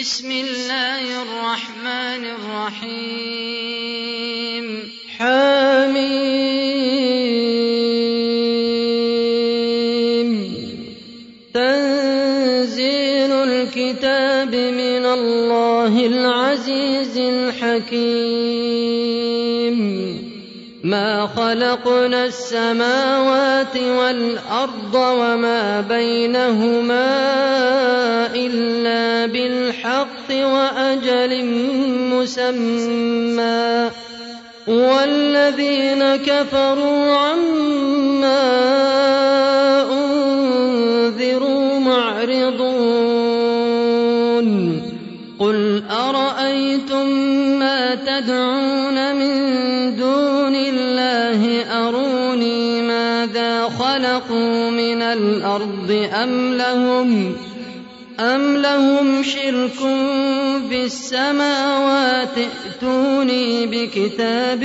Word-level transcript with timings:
بسم 0.00 0.30
الله 0.30 1.22
الرحمن 1.22 2.24
الرحيم. 2.74 4.66
حميم. 5.18 6.14
تنزيل 11.54 13.32
الكتاب 13.32 14.54
من 14.54 15.06
الله 15.06 16.06
العزيز 16.06 17.18
الحكيم. 17.18 18.14
ما 20.84 21.26
خلقنا 21.36 22.24
السماوات 22.24 23.76
والأرض 23.76 24.94
وما 24.94 25.80
بينهما 25.80 27.34
بالحق 30.04 30.46
وأجل 30.46 31.44
مسمى. 32.12 33.90
والذين 34.66 36.16
كفروا 36.16 37.16
عما 37.16 38.42
أنذروا 39.92 41.78
معرضون. 41.78 42.74
قل 45.38 45.82
أرأيتم 45.90 47.06
ما 47.58 47.94
تدعون 47.94 49.16
من 49.16 49.34
دون 49.96 50.54
الله؟ 50.54 51.64
أروني 51.88 52.82
ماذا 52.82 53.62
خلقوا 53.68 54.70
من 54.70 55.02
الأرض 55.02 56.08
أم 56.22 56.54
لهم؟ 56.54 57.36
أم 58.20 58.56
لهم 58.56 59.22
شرك 59.22 59.78
في 60.68 60.84
السماوات 60.84 62.38
ائتوني 62.38 63.66
بكتاب 63.66 64.64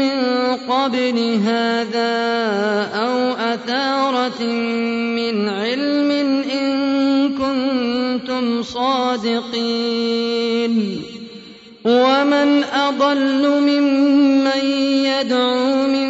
من 0.00 0.20
قبل 0.68 1.38
هذا 1.44 2.12
أو 2.94 3.32
أثارة 3.32 4.42
من 5.16 5.48
علم 5.48 6.10
إن 6.52 6.68
كنتم 7.28 8.62
صادقين 8.62 9.90
ومن 11.84 12.64
أضل 12.64 13.60
ممن 13.60 14.64
يدعو 15.04 15.86
من 15.86 16.09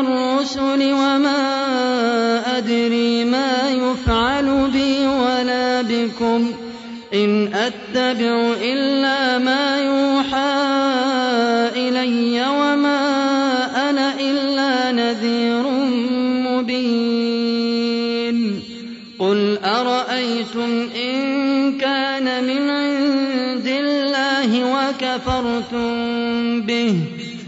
الرسل 0.00 0.92
وما 0.92 1.42
أدري 2.58 3.24
ما 3.24 3.70
يفعل 3.70 4.70
بي 4.72 5.06
ولا 5.06 5.82
بكم 5.82 6.52
إن 7.14 7.54
أتبع 7.54 8.52
إلا 8.62 9.38
ما 9.38 9.78
يوحى 9.78 10.58
إلي 11.76 12.46
وما 12.48 13.00
أنا 13.90 14.14
إلا 14.20 14.92
نذير 14.92 15.64
مبين. 16.48 17.28
قل 19.18 19.58
أرأيتم 19.64 20.88
إن 20.96 21.78
كان 21.78 22.44
من 22.44 22.70
عند 22.70 23.66
الله 23.66 24.50
وكفرتم 24.74 25.87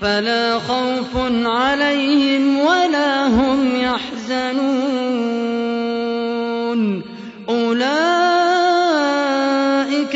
فلا 0.00 0.58
خوف 0.58 1.16
عليهم 1.44 2.58
ولا 2.58 3.26
هم 3.26 3.76
يحزنون. 3.76 5.18
أولئك 7.48 7.88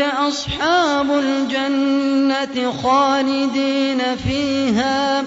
أصحاب 0.01 1.11
الجنة 1.11 2.73
خالدين 2.83 4.03
فيها 4.29 5.25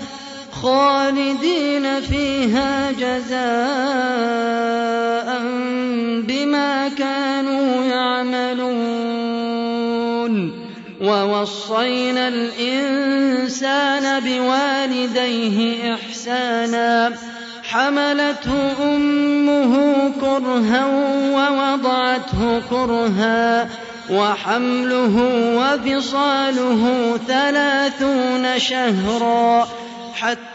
خالدين 0.61 2.01
فيها 2.01 2.91
جزاء 2.91 4.94
ووصينا 11.23 12.27
الإنسان 12.27 14.19
بوالديه 14.23 15.93
إحسانا 15.93 17.13
حملته 17.63 18.93
أمه 18.95 19.73
كرها 20.21 20.85
ووضعته 21.35 22.61
كرها 22.69 23.69
وحمله 24.09 25.15
وفصاله 25.57 26.83
ثلاثون 27.27 28.59
شهرا 28.59 29.67
حتى 30.15 30.54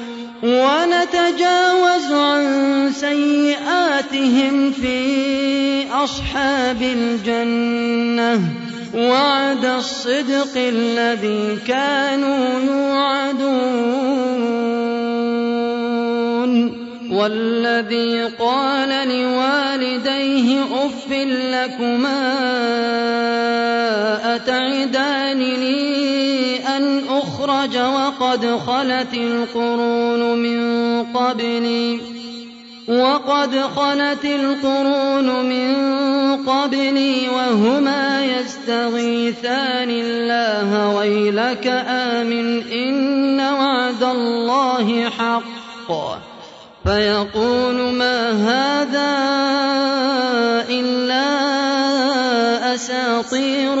ونتجاوز 0.43 2.11
عن 2.11 2.91
سيئاتهم 2.95 4.71
في 4.71 5.85
أصحاب 5.91 6.81
الجنة. 6.81 8.41
وعد 8.95 9.65
الصدق 9.65 10.57
الذي 10.57 11.57
كانوا 11.67 12.59
يوعدون. 12.59 14.21
والذي 17.11 18.23
قال 18.39 18.89
لوالديه 18.89 20.63
اف 20.63 21.11
لكما 21.51 22.21
اتعدانني 24.35 26.00
ان 27.41 27.49
أخرج 27.49 27.77
وقد 27.77 28.59
خلت 28.67 29.13
القرون 29.13 30.37
من 30.37 31.03
قبلي. 31.03 31.99
وقد 32.87 33.61
خلت 33.75 34.25
القرون 34.25 35.45
من 35.45 35.75
قبلي 36.45 37.29
وهما 37.29 38.25
يستغيثان 38.25 39.89
الله 39.89 40.95
ويلك 40.95 41.67
آمن 41.87 42.71
إن 42.71 43.39
وعد 43.39 44.03
الله 44.03 45.09
حق. 45.09 46.21
فيقول 46.83 47.75
ما 47.75 48.31
هذا 48.31 49.11
إلا 50.69 51.31
أساطير 52.75 53.80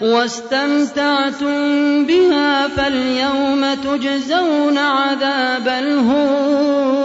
واستمتعتم 0.00 1.56
بها 2.06 2.68
فاليوم 2.68 3.74
تجزون 3.74 4.78
عذاب 4.78 5.68
الهون 5.68 6.96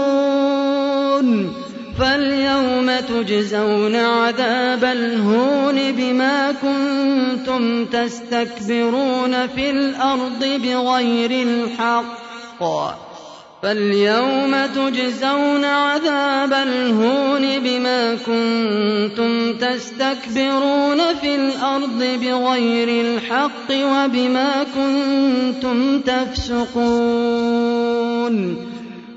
فاليوم 1.99 2.91
تجزون 3.09 3.95
عذاب 3.95 4.83
الهون 4.83 5.91
بما 5.91 6.51
كنتم 6.51 7.85
تستكبرون 7.85 9.47
في 9.47 9.69
الأرض 9.69 10.45
بغير 10.63 11.31
الحق 11.31 12.63
فاليوم 13.63 14.65
تجزون 14.75 15.65
عذاب 15.65 16.53
الهون 16.53 17.59
بما 17.59 18.15
كنتم 18.15 19.53
تستكبرون 19.53 21.15
في 21.21 21.35
الأرض 21.35 22.03
بغير 22.21 23.05
الحق 23.05 23.71
وبما 23.71 24.65
كنتم 24.75 26.01
تفسقون. 26.01 27.51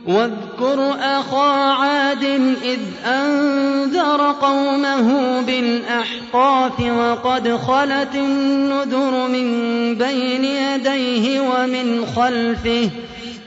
واذكر 0.06 0.94
أخا 1.00 1.72
عاد 1.72 2.24
إذ 2.64 2.80
أنذر 3.06 4.34
قومه 4.42 5.40
بالأحقاف 5.40 6.80
وقد 6.80 7.56
خلت 7.56 8.14
النذر 8.14 9.28
من 9.28 9.48
بين 9.94 10.44
يديه 10.44 11.40
ومن 11.40 12.06
خلفه 12.16 12.90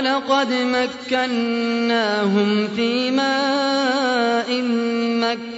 ولقد 0.00 0.52
مكناهم 1.12 2.68
في 2.76 3.10
ماء 3.10 4.62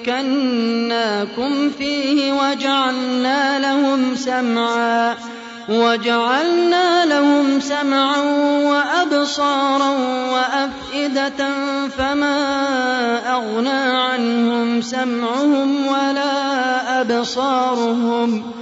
مكناكم 0.02 1.70
فيه 1.78 2.32
وجعلنا 2.32 3.58
لهم 3.58 4.16
سمعا 4.16 5.16
وجعلنا 5.68 7.04
لهم 7.04 7.60
سمعا 7.60 8.20
وأبصارا 8.64 9.90
وأفئدة 10.32 11.48
فما 11.98 12.38
أغنى 13.34 13.80
عنهم 13.98 14.82
سمعهم 14.82 15.86
ولا 15.86 17.00
أبصارهم. 17.00 18.61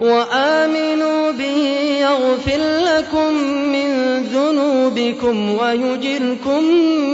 وآمنوا 0.00 1.30
به 1.30 1.60
يغفر 2.00 2.60
لكم 2.84 3.34
من 3.72 4.22
ذنوبكم 4.22 5.56
ويجركم 5.58 6.64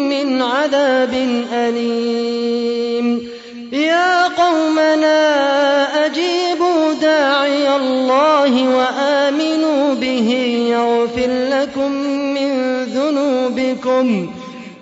من 0.09 0.43
عذاب 0.43 1.15
أليم. 1.53 3.29
يا 3.73 4.29
قومنا 4.29 6.07
أجيبوا 6.07 6.93
داعي 7.01 7.77
الله 7.77 8.77
وآمنوا 8.77 9.95
به 9.95 10.31
يغفر 10.71 11.31
لكم 11.51 11.93
من 12.35 12.85
ذنوبكم 12.85 14.31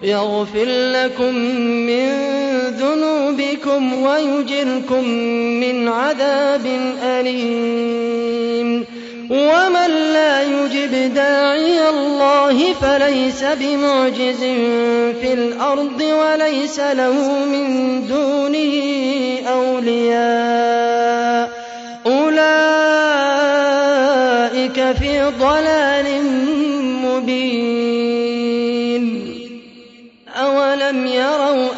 يغفر 0.03 0.65
لكم 0.69 1.35
من 1.87 2.11
ذنوبكم 3.75 4.03
ويجركم 4.03 5.09
من 5.61 5.89
عذاب 5.89 6.67
أليم. 7.03 8.85
ومن 9.31 9.91
لا 10.13 10.43
يجب 10.43 11.15
داعي 11.15 11.89
الله 11.89 12.73
فليس 12.73 13.45
بمعجز 13.45 14.41
في 15.21 15.33
الأرض 15.33 16.03
وليس 16.03 16.81
له 16.81 17.45
من 17.45 17.67
دونه 18.07 18.75
أولياء. 19.49 21.51
أولئك 22.07 22.45
في 24.99 25.33
ضلال 25.41 26.07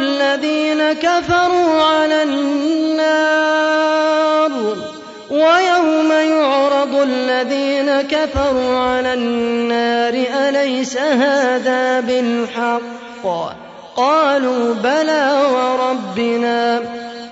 الذين 0.00 0.92
كفروا 0.92 1.82
على 1.82 2.22
النار 2.22 3.56
ويوم 5.30 6.12
يعرض 6.12 6.94
الذين 6.94 8.02
كفروا 8.02 8.78
على 8.78 9.14
النار 9.14 10.24
أليس 10.48 10.96
هذا 10.96 12.00
بالحق؟ 12.00 12.80
قالوا 13.96 14.74
بلى 14.74 15.42
وربنا. 15.52 16.80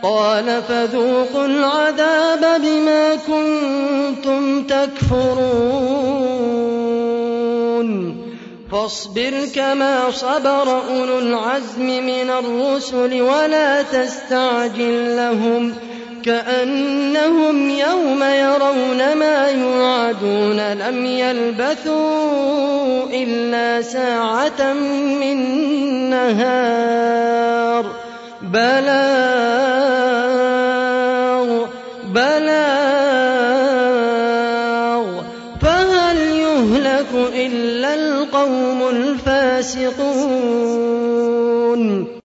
قال 0.02 0.62
فذوقوا 0.68 1.46
العذاب 1.46 2.60
بما 2.60 3.14
كنتم 3.14 4.62
تكفرون. 4.62 5.93
فاصبر 8.74 9.46
كما 9.54 10.10
صبر 10.10 10.82
أولو 10.88 11.18
العزم 11.18 11.86
من 11.86 12.30
الرسل 12.30 13.22
ولا 13.22 13.82
تستعجل 13.82 15.16
لهم 15.16 15.74
كأنهم 16.24 17.70
يوم 17.70 18.22
يرون 18.22 19.14
ما 19.14 19.48
يوعدون 19.48 20.72
لم 20.72 21.06
يلبثوا 21.06 23.04
إلا 23.12 23.82
ساعة 23.82 24.72
من 25.20 25.36
نهار 26.10 27.86
بلاغ 28.42 29.93